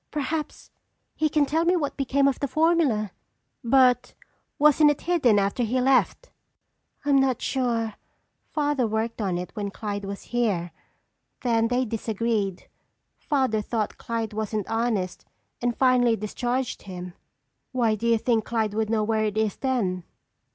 "Perhaps 0.09 0.71
he 1.13 1.29
can 1.29 1.45
tell 1.45 1.63
me 1.63 1.75
what 1.75 1.95
became 1.95 2.27
of 2.27 2.39
the 2.39 2.47
formula." 2.47 3.11
"But 3.63 4.15
wasn't 4.57 4.89
it 4.89 5.01
hidden 5.01 5.37
after 5.37 5.61
he 5.61 5.79
left?" 5.79 6.31
"I'm 7.05 7.17
not 7.19 7.39
sure. 7.39 7.93
Father 8.49 8.87
worked 8.87 9.21
on 9.21 9.37
it 9.37 9.51
when 9.55 9.69
Clyde 9.69 10.05
was 10.05 10.23
here. 10.33 10.71
Then 11.41 11.67
they 11.67 11.85
disagreed. 11.85 12.67
Father 13.19 13.61
thought 13.61 13.99
Clyde 13.99 14.33
wasn't 14.33 14.67
honest 14.67 15.23
and 15.61 15.77
finally 15.77 16.15
discharged 16.15 16.81
him." 16.81 17.13
"Why 17.71 17.93
do 17.93 18.07
you 18.07 18.17
think 18.17 18.43
Clyde 18.43 18.73
would 18.73 18.89
know 18.89 19.03
where 19.03 19.25
it 19.25 19.37
is 19.37 19.55
then?" 19.57 20.03